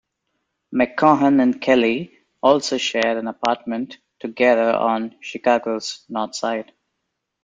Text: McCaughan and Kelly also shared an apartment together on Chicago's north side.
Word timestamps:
McCaughan 0.73 1.39
and 1.43 1.61
Kelly 1.61 2.17
also 2.41 2.77
shared 2.79 3.17
an 3.17 3.27
apartment 3.27 3.99
together 4.19 4.71
on 4.73 5.15
Chicago's 5.21 6.05
north 6.09 6.33
side. 6.33 6.73